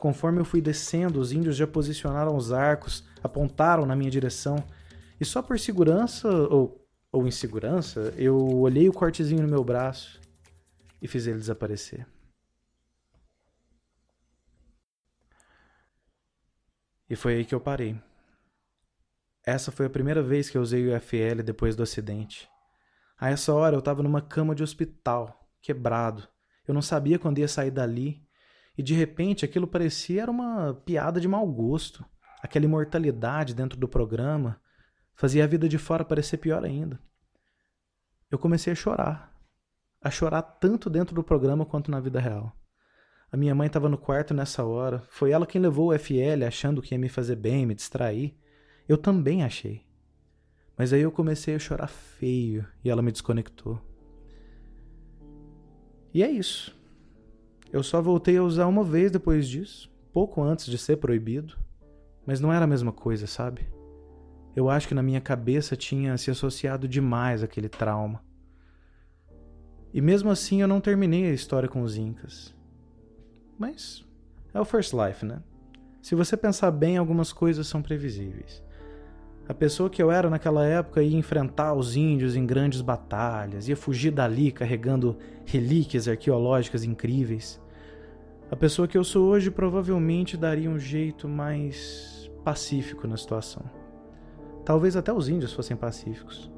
Conforme 0.00 0.40
eu 0.40 0.46
fui 0.46 0.62
descendo, 0.62 1.20
os 1.20 1.30
índios 1.30 1.56
já 1.56 1.66
posicionaram 1.66 2.34
os 2.34 2.52
arcos, 2.52 3.04
apontaram 3.22 3.84
na 3.84 3.94
minha 3.94 4.10
direção, 4.10 4.56
e 5.20 5.26
só 5.26 5.42
por 5.42 5.60
segurança 5.60 6.26
ou, 6.26 6.88
ou 7.12 7.26
insegurança, 7.26 8.14
eu 8.16 8.34
olhei 8.60 8.88
o 8.88 8.94
cortezinho 8.94 9.42
no 9.42 9.48
meu 9.48 9.62
braço 9.62 10.18
e 11.02 11.06
fiz 11.06 11.26
ele 11.26 11.36
desaparecer. 11.36 12.06
E 17.06 17.14
foi 17.14 17.34
aí 17.34 17.44
que 17.44 17.54
eu 17.54 17.60
parei. 17.60 17.94
Essa 19.44 19.70
foi 19.70 19.84
a 19.84 19.90
primeira 19.90 20.22
vez 20.22 20.48
que 20.48 20.56
eu 20.56 20.62
usei 20.62 20.88
o 20.88 20.98
FL 20.98 21.42
depois 21.44 21.76
do 21.76 21.82
acidente. 21.82 22.48
A 23.18 23.28
essa 23.28 23.52
hora 23.52 23.76
eu 23.76 23.80
estava 23.80 24.02
numa 24.02 24.22
cama 24.22 24.54
de 24.54 24.62
hospital, 24.62 25.46
quebrado. 25.60 26.26
Eu 26.66 26.72
não 26.72 26.80
sabia 26.80 27.18
quando 27.18 27.38
ia 27.38 27.48
sair 27.48 27.70
dali, 27.70 28.26
e 28.76 28.82
de 28.82 28.94
repente 28.94 29.44
aquilo 29.44 29.66
parecia 29.66 30.22
era 30.22 30.30
uma 30.30 30.74
piada 30.84 31.20
de 31.20 31.28
mau 31.28 31.46
gosto. 31.46 32.04
Aquela 32.42 32.64
imortalidade 32.64 33.54
dentro 33.54 33.78
do 33.78 33.88
programa 33.88 34.60
fazia 35.14 35.44
a 35.44 35.46
vida 35.46 35.68
de 35.68 35.76
fora 35.76 36.04
parecer 36.04 36.38
pior 36.38 36.64
ainda. 36.64 36.98
Eu 38.30 38.38
comecei 38.38 38.72
a 38.72 38.76
chorar. 38.76 39.36
A 40.02 40.10
chorar 40.10 40.42
tanto 40.42 40.88
dentro 40.88 41.14
do 41.14 41.22
programa 41.22 41.66
quanto 41.66 41.90
na 41.90 42.00
vida 42.00 42.18
real. 42.18 42.56
A 43.30 43.36
minha 43.36 43.54
mãe 43.54 43.66
estava 43.66 43.88
no 43.88 43.98
quarto 43.98 44.32
nessa 44.32 44.64
hora. 44.64 45.02
Foi 45.10 45.30
ela 45.30 45.46
quem 45.46 45.60
levou 45.60 45.90
o 45.90 45.98
FL 45.98 46.44
achando 46.46 46.80
que 46.80 46.94
ia 46.94 46.98
me 46.98 47.08
fazer 47.08 47.36
bem, 47.36 47.66
me 47.66 47.74
distrair. 47.74 48.34
Eu 48.88 48.96
também 48.96 49.44
achei. 49.44 49.86
Mas 50.76 50.92
aí 50.92 51.02
eu 51.02 51.12
comecei 51.12 51.54
a 51.54 51.58
chorar 51.58 51.88
feio 51.88 52.66
e 52.82 52.88
ela 52.88 53.02
me 53.02 53.12
desconectou. 53.12 53.80
E 56.14 56.22
é 56.22 56.30
isso. 56.30 56.79
Eu 57.72 57.82
só 57.82 58.02
voltei 58.02 58.36
a 58.36 58.42
usar 58.42 58.66
uma 58.66 58.82
vez 58.82 59.10
depois 59.10 59.48
disso, 59.48 59.90
pouco 60.12 60.42
antes 60.42 60.66
de 60.66 60.76
ser 60.76 60.96
proibido. 60.96 61.56
Mas 62.26 62.40
não 62.40 62.52
era 62.52 62.64
a 62.64 62.68
mesma 62.68 62.92
coisa, 62.92 63.26
sabe? 63.26 63.68
Eu 64.54 64.68
acho 64.68 64.88
que 64.88 64.94
na 64.94 65.02
minha 65.02 65.20
cabeça 65.20 65.76
tinha 65.76 66.16
se 66.18 66.30
associado 66.30 66.88
demais 66.88 67.42
aquele 67.42 67.68
trauma. 67.68 68.22
E 69.92 70.00
mesmo 70.00 70.30
assim 70.30 70.60
eu 70.60 70.68
não 70.68 70.80
terminei 70.80 71.26
a 71.26 71.32
história 71.32 71.68
com 71.68 71.82
os 71.82 71.96
Incas. 71.96 72.54
Mas 73.58 74.04
é 74.52 74.60
o 74.60 74.64
First 74.64 74.92
Life, 74.92 75.24
né? 75.24 75.42
Se 76.02 76.14
você 76.14 76.36
pensar 76.36 76.70
bem, 76.70 76.96
algumas 76.96 77.32
coisas 77.32 77.66
são 77.66 77.82
previsíveis. 77.82 78.62
A 79.50 79.54
pessoa 79.54 79.90
que 79.90 80.00
eu 80.00 80.12
era 80.12 80.30
naquela 80.30 80.64
época 80.64 81.02
ia 81.02 81.18
enfrentar 81.18 81.74
os 81.74 81.96
índios 81.96 82.36
em 82.36 82.46
grandes 82.46 82.80
batalhas, 82.80 83.66
ia 83.66 83.76
fugir 83.76 84.12
dali 84.12 84.52
carregando 84.52 85.18
relíquias 85.44 86.06
arqueológicas 86.06 86.84
incríveis. 86.84 87.60
A 88.48 88.54
pessoa 88.54 88.86
que 88.86 88.96
eu 88.96 89.02
sou 89.02 89.26
hoje 89.26 89.50
provavelmente 89.50 90.36
daria 90.36 90.70
um 90.70 90.78
jeito 90.78 91.28
mais 91.28 92.30
pacífico 92.44 93.08
na 93.08 93.16
situação. 93.16 93.68
Talvez 94.64 94.94
até 94.94 95.12
os 95.12 95.28
índios 95.28 95.52
fossem 95.52 95.76
pacíficos. 95.76 96.48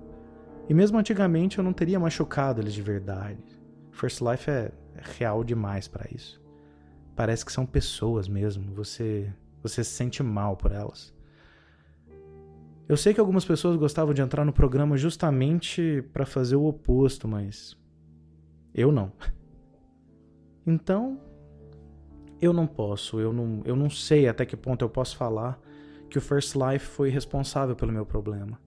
E 0.68 0.74
mesmo 0.74 0.98
antigamente 0.98 1.56
eu 1.56 1.64
não 1.64 1.72
teria 1.72 1.98
machucado 1.98 2.60
eles 2.60 2.74
de 2.74 2.82
verdade. 2.82 3.42
First 3.90 4.20
Life 4.20 4.50
é, 4.50 4.70
real 5.18 5.42
demais 5.42 5.88
para 5.88 6.06
isso 6.14 6.42
parece 7.16 7.42
que 7.42 7.52
são 7.52 7.64
pessoas 7.64 8.28
mesmo. 8.28 8.70
Você, 8.74 9.32
você 9.62 9.82
se 9.82 9.92
sente 9.92 10.22
mal 10.22 10.56
por 10.56 10.72
elas. 10.72 11.14
Eu 12.88 12.96
sei 12.96 13.14
que 13.14 13.20
algumas 13.20 13.44
pessoas 13.44 13.76
gostavam 13.76 14.12
de 14.12 14.20
entrar 14.20 14.44
no 14.44 14.52
programa 14.52 14.96
justamente 14.96 16.02
para 16.12 16.26
fazer 16.26 16.56
o 16.56 16.66
oposto, 16.66 17.28
mas 17.28 17.76
eu 18.74 18.90
não. 18.92 19.12
Então, 20.64 21.20
eu 22.40 22.52
não 22.52 22.68
posso, 22.68 23.18
eu 23.18 23.32
não, 23.32 23.62
eu 23.64 23.74
não 23.74 23.90
sei 23.90 24.28
até 24.28 24.46
que 24.46 24.56
ponto 24.56 24.84
eu 24.84 24.88
posso 24.88 25.16
falar 25.16 25.58
que 26.08 26.18
o 26.18 26.20
First 26.20 26.54
Life 26.54 26.86
foi 26.86 27.08
responsável 27.10 27.74
pelo 27.74 27.90
meu 27.90 28.06
problema. 28.06 28.60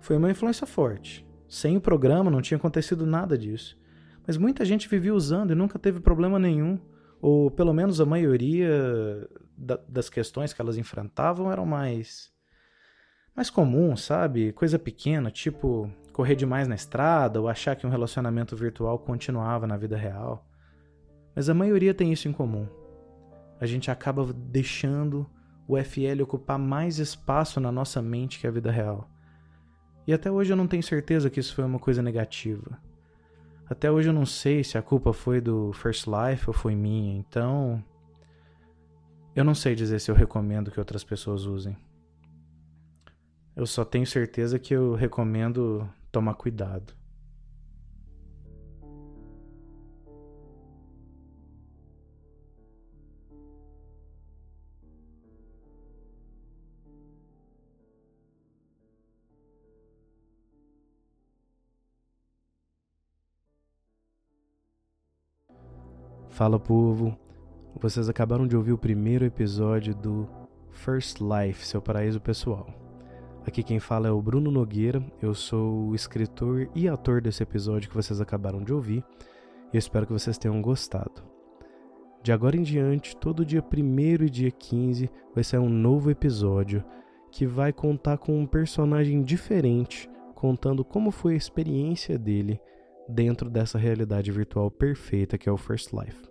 Foi 0.00 0.16
uma 0.16 0.30
influência 0.30 0.66
forte. 0.66 1.28
Sem 1.46 1.76
o 1.76 1.82
programa 1.82 2.30
não 2.30 2.40
tinha 2.40 2.56
acontecido 2.56 3.04
nada 3.04 3.36
disso. 3.36 3.78
Mas 4.26 4.38
muita 4.38 4.64
gente 4.64 4.88
vivia 4.88 5.14
usando 5.14 5.50
e 5.50 5.54
nunca 5.54 5.78
teve 5.78 6.00
problema 6.00 6.38
nenhum 6.38 6.78
ou 7.20 7.50
pelo 7.50 7.72
menos 7.72 8.00
a 8.00 8.06
maioria 8.06 9.28
da, 9.56 9.78
das 9.88 10.08
questões 10.08 10.52
que 10.52 10.60
elas 10.60 10.76
enfrentavam 10.76 11.50
eram 11.50 11.66
mais 11.66 12.30
mais 13.38 13.50
comuns, 13.50 14.02
sabe? 14.02 14.52
Coisa 14.52 14.80
pequena, 14.80 15.30
tipo 15.30 15.88
correr 16.12 16.34
demais 16.34 16.66
na 16.66 16.74
estrada 16.74 17.40
ou 17.40 17.48
achar 17.48 17.76
que 17.76 17.86
um 17.86 17.90
relacionamento 17.90 18.56
virtual 18.56 18.98
continuava 18.98 19.64
na 19.64 19.76
vida 19.76 19.96
real. 19.96 20.44
Mas 21.36 21.48
a 21.48 21.54
maioria 21.54 21.94
tem 21.94 22.12
isso 22.12 22.26
em 22.26 22.32
comum. 22.32 22.66
A 23.60 23.64
gente 23.64 23.92
acaba 23.92 24.26
deixando 24.32 25.24
o 25.68 25.78
FL 25.78 26.20
ocupar 26.24 26.58
mais 26.58 26.98
espaço 26.98 27.60
na 27.60 27.70
nossa 27.70 28.02
mente 28.02 28.40
que 28.40 28.46
a 28.48 28.50
vida 28.50 28.72
real. 28.72 29.08
E 30.04 30.12
até 30.12 30.28
hoje 30.28 30.52
eu 30.52 30.56
não 30.56 30.66
tenho 30.66 30.82
certeza 30.82 31.30
que 31.30 31.38
isso 31.38 31.54
foi 31.54 31.62
uma 31.62 31.78
coisa 31.78 32.02
negativa. 32.02 32.76
Até 33.70 33.88
hoje 33.88 34.08
eu 34.08 34.12
não 34.12 34.26
sei 34.26 34.64
se 34.64 34.76
a 34.76 34.82
culpa 34.82 35.12
foi 35.12 35.40
do 35.40 35.72
First 35.74 36.08
Life 36.08 36.44
ou 36.48 36.52
foi 36.52 36.74
minha, 36.74 37.16
então. 37.16 37.84
Eu 39.36 39.44
não 39.44 39.54
sei 39.54 39.76
dizer 39.76 40.00
se 40.00 40.10
eu 40.10 40.14
recomendo 40.16 40.72
que 40.72 40.80
outras 40.80 41.04
pessoas 41.04 41.44
usem. 41.44 41.76
Eu 43.58 43.66
só 43.66 43.84
tenho 43.84 44.06
certeza 44.06 44.56
que 44.56 44.72
eu 44.72 44.94
recomendo 44.94 45.90
tomar 46.12 46.34
cuidado. 46.34 46.94
Fala 66.28 66.60
povo, 66.60 67.18
vocês 67.80 68.08
acabaram 68.08 68.46
de 68.46 68.56
ouvir 68.56 68.70
o 68.70 68.78
primeiro 68.78 69.24
episódio 69.24 69.96
do 69.96 70.28
First 70.70 71.18
Life, 71.20 71.66
seu 71.66 71.82
paraíso 71.82 72.20
pessoal. 72.20 72.87
Aqui 73.48 73.62
quem 73.62 73.80
fala 73.80 74.08
é 74.08 74.10
o 74.10 74.20
Bruno 74.20 74.50
Nogueira, 74.50 75.02
eu 75.22 75.32
sou 75.34 75.86
o 75.86 75.94
escritor 75.94 76.68
e 76.74 76.86
ator 76.86 77.22
desse 77.22 77.42
episódio 77.42 77.88
que 77.88 77.96
vocês 77.96 78.20
acabaram 78.20 78.62
de 78.62 78.74
ouvir 78.74 79.02
e 79.72 79.76
eu 79.76 79.78
espero 79.78 80.06
que 80.06 80.12
vocês 80.12 80.36
tenham 80.36 80.60
gostado. 80.60 81.24
De 82.22 82.30
agora 82.30 82.58
em 82.58 82.62
diante, 82.62 83.16
todo 83.16 83.46
dia 83.46 83.64
1 83.64 84.24
e 84.26 84.28
dia 84.28 84.50
15 84.50 85.10
vai 85.34 85.42
ser 85.42 85.56
um 85.56 85.68
novo 85.70 86.10
episódio 86.10 86.84
que 87.32 87.46
vai 87.46 87.72
contar 87.72 88.18
com 88.18 88.38
um 88.38 88.46
personagem 88.46 89.22
diferente, 89.22 90.10
contando 90.34 90.84
como 90.84 91.10
foi 91.10 91.32
a 91.32 91.38
experiência 91.38 92.18
dele 92.18 92.60
dentro 93.08 93.48
dessa 93.48 93.78
realidade 93.78 94.30
virtual 94.30 94.70
perfeita 94.70 95.38
que 95.38 95.48
é 95.48 95.52
o 95.52 95.56
First 95.56 95.94
Life. 95.94 96.28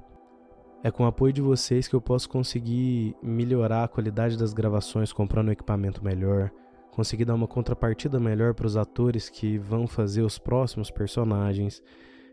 É 0.84 0.92
com 0.92 1.04
o 1.04 1.08
apoio 1.08 1.32
de 1.32 1.42
vocês 1.42 1.88
que 1.88 1.96
eu 1.96 2.02
posso 2.02 2.30
conseguir 2.30 3.16
melhorar 3.24 3.86
a 3.86 3.88
qualidade 3.88 4.38
das 4.38 4.54
gravações 4.54 5.14
comprando 5.14 5.48
um 5.48 5.54
equipamento 5.54 6.04
melhor, 6.04 6.52
conseguir 6.92 7.26
dar 7.26 7.36
uma 7.36 7.48
contrapartida 7.48 8.20
melhor 8.20 8.54
para 8.54 8.68
os 8.68 8.78
atores 8.78 9.30
que 9.30 9.58
vão 9.58 9.88
fazer 9.88 10.22
os 10.22 10.38
próximos 10.38 10.90
personagens 10.90 11.82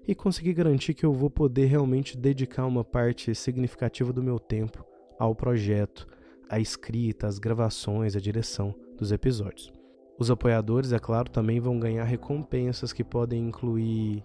e 0.07 0.15
conseguir 0.15 0.55
garantir 0.55 0.95
que 0.95 1.05
eu 1.05 1.13
vou 1.13 1.31
poder 1.31 1.67
realmente 1.67 2.17
dedicar 2.17 2.67
uma 2.67 2.85
parte 2.85 3.35
significativa 3.35 4.13
do 4.13 4.23
meu 4.23 4.39
tempo 4.39 4.85
ao 5.19 5.35
projeto, 5.35 6.07
à 6.49 6.59
escrita, 6.61 7.27
às 7.27 7.39
gravações, 7.39 8.17
à 8.17 8.21
direção 8.21 8.75
dos 8.99 9.13
episódios. 9.13 9.73
Os 10.19 10.31
apoiadores, 10.31 10.93
é 10.93 10.99
claro, 10.99 11.31
também 11.31 11.59
vão 11.59 11.79
ganhar 11.79 12.05
recompensas 12.05 12.93
que 12.93 13.03
podem 13.03 13.49
incluir 13.49 14.23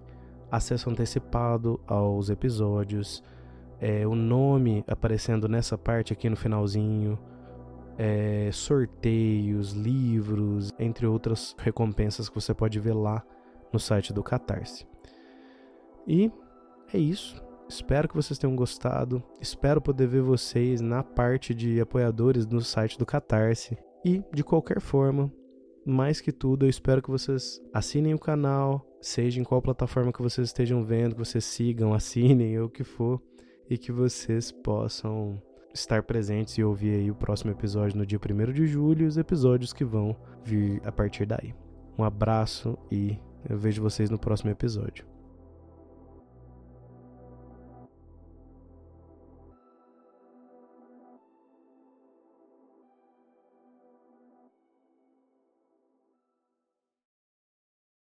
acesso 0.52 0.90
antecipado 0.90 1.80
aos 1.88 2.30
episódios, 2.30 3.24
é, 3.80 4.06
o 4.06 4.14
nome 4.14 4.84
aparecendo 4.88 5.48
nessa 5.48 5.78
parte 5.78 6.12
aqui 6.12 6.30
no 6.30 6.36
finalzinho, 6.36 7.18
é, 8.02 8.50
sorteios, 8.54 9.74
livros, 9.74 10.72
entre 10.80 11.06
outras 11.06 11.54
recompensas 11.60 12.30
que 12.30 12.36
você 12.36 12.54
pode 12.54 12.80
ver 12.80 12.94
lá 12.94 13.22
no 13.74 13.80
site 13.80 14.14
do 14.14 14.24
Catarse. 14.24 14.88
E 16.08 16.32
é 16.94 16.98
isso. 16.98 17.44
Espero 17.68 18.08
que 18.08 18.16
vocês 18.16 18.40
tenham 18.40 18.56
gostado. 18.56 19.22
Espero 19.42 19.82
poder 19.82 20.08
ver 20.08 20.22
vocês 20.22 20.80
na 20.80 21.04
parte 21.04 21.54
de 21.54 21.82
apoiadores 21.82 22.48
no 22.48 22.62
site 22.62 22.98
do 22.98 23.06
Catarse. 23.06 23.78
E, 24.06 24.24
de 24.34 24.46
qualquer 24.46 24.80
forma, 24.80 25.30
mais 25.86 26.22
que 26.22 26.32
tudo, 26.32 26.66
eu 26.66 26.70
espero 26.70 27.02
que 27.02 27.12
vocês 27.12 27.62
assinem 27.74 28.14
o 28.14 28.20
canal, 28.20 28.88
seja 29.02 29.42
em 29.42 29.44
qual 29.44 29.62
plataforma 29.62 30.14
que 30.14 30.22
vocês 30.22 30.48
estejam 30.48 30.86
vendo, 30.86 31.16
que 31.16 31.26
vocês 31.26 31.44
sigam, 31.44 31.94
assinem 31.94 32.58
ou 32.60 32.68
o 32.68 32.70
que 32.70 32.86
for, 32.86 33.22
e 33.70 33.78
que 33.78 33.92
vocês 33.92 34.54
possam 34.54 35.40
estar 35.74 36.04
presentes 36.04 36.58
e 36.58 36.64
ouvir 36.64 36.96
aí 36.96 37.12
o 37.12 37.16
próximo 37.16 37.52
episódio 37.52 37.98
no 37.98 38.06
dia 38.06 38.20
1 38.20 38.54
de 38.54 38.66
julho 38.66 39.04
e 39.04 39.08
os 39.08 39.18
episódios 39.18 39.74
que 39.74 39.86
vão 39.86 40.16
vir 40.44 40.82
a 40.86 40.92
partir 40.92 41.26
daí. 41.26 41.54
Um 41.98 42.04
abraço 42.04 42.78
e 42.92 43.18
eu 43.48 43.58
vejo 43.58 43.82
vocês 43.82 44.10
no 44.10 44.18
próximo 44.18 44.50
episódio. 44.50 45.19